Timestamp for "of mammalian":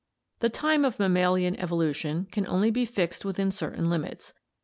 0.83-1.55